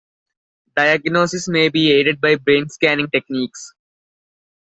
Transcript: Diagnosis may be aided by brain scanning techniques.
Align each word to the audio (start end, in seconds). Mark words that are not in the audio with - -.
Diagnosis 0.75 1.47
may 1.47 1.69
be 1.69 1.91
aided 1.91 2.19
by 2.19 2.33
brain 2.35 2.67
scanning 2.69 3.07
techniques. 3.07 3.71